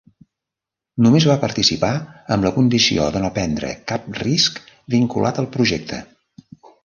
[1.07, 1.91] Només va participar
[2.37, 4.59] amb la condició de no prendre cap risc
[4.95, 6.01] vinculat al projecte.